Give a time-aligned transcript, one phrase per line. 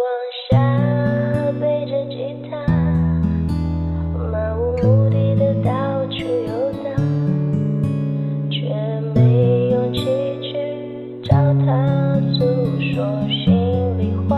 [0.00, 0.08] 往
[0.48, 0.56] 下
[1.60, 2.56] 背着吉他，
[4.32, 5.70] 漫无目的的到
[6.06, 6.86] 处游荡，
[8.50, 8.58] 却
[9.14, 10.00] 没勇气
[10.40, 10.48] 去
[11.22, 11.36] 找
[11.66, 11.68] 他
[12.32, 12.38] 诉
[12.80, 12.96] 说
[13.28, 14.32] 心里话。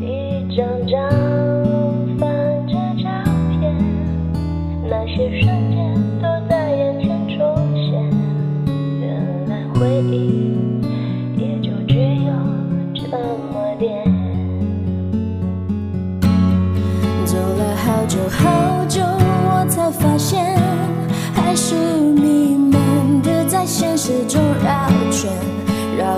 [0.00, 1.19] 一张张。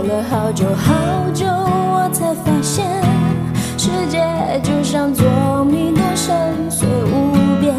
[0.03, 2.85] 了好久好久，我才发现，
[3.79, 4.19] 世界
[4.63, 6.35] 就像捉迷的深
[6.71, 7.75] 邃无边。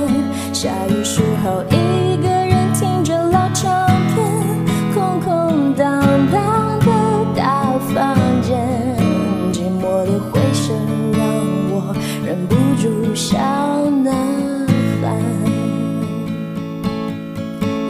[0.54, 4.26] 下雨时候，一个人听着老唱片，
[4.94, 6.02] 空空荡
[6.32, 6.86] 荡的
[7.36, 8.58] 大房间，
[9.52, 10.76] 寂寞的回声
[11.12, 11.22] 让
[11.72, 11.94] 我
[12.26, 13.38] 忍不住想
[14.04, 14.14] 南
[15.02, 15.14] 喊。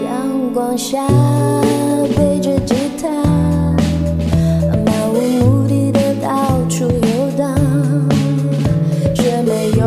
[0.03, 1.32] 阳光下。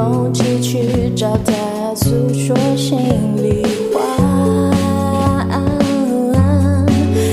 [0.06, 1.52] 勇气去找他
[1.96, 2.96] 诉说心
[3.36, 3.98] 里话，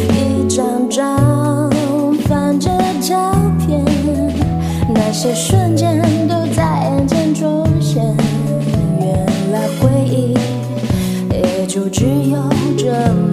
[0.09, 1.69] 一张张
[2.23, 3.85] 翻着照片，
[4.91, 8.03] 那些瞬间都在眼前重现，
[8.99, 10.33] 原来回忆
[11.31, 12.37] 也就只有
[12.75, 12.87] 这